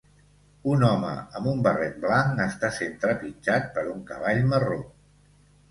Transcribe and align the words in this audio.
Un 0.71 0.85
home 0.87 1.11
amb 1.39 1.49
un 1.51 1.61
barret 1.67 2.01
blanc 2.07 2.41
està 2.49 2.73
sent 2.81 2.99
trepitjat 3.05 3.71
per 3.79 3.87
un 3.95 4.05
cavall 4.13 4.45
marró. 4.55 4.85